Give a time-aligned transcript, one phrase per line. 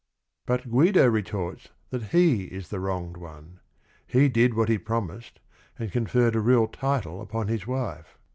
[0.47, 3.59] But Guido retorts that he is the wronged one.
[4.07, 5.39] He did what he promised,
[5.77, 8.17] and conferred a real title upon his wife.